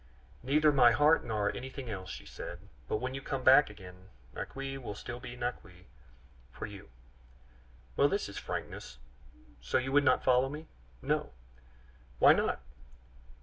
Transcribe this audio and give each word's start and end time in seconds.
"Neither 0.41 0.71
my 0.71 0.93
heart 0.93 1.23
nor 1.23 1.55
anything 1.55 1.87
else," 1.87 2.09
she 2.09 2.25
said; 2.25 2.67
"but 2.87 2.97
when 2.97 3.13
you 3.13 3.21
come 3.21 3.43
back 3.43 3.69
again, 3.69 4.09
Naqui 4.33 4.75
will 4.79 4.95
still 4.95 5.19
be 5.19 5.35
Naqui 5.37 5.85
for 6.51 6.65
you." 6.65 6.89
"Well, 7.95 8.09
this 8.09 8.27
is 8.27 8.39
frankness. 8.39 8.97
So 9.61 9.77
you 9.77 9.91
would 9.91 10.03
not 10.03 10.23
follow 10.23 10.49
me?" 10.49 10.65
"No." 11.03 11.33
"Why 12.17 12.33
not?" 12.33 12.61